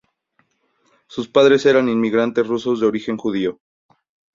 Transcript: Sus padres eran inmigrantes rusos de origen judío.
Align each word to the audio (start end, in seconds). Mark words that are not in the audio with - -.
Sus 1.05 1.27
padres 1.27 1.63
eran 1.67 1.87
inmigrantes 1.87 2.47
rusos 2.47 2.79
de 2.79 2.87
origen 2.87 3.17
judío. 3.17 3.59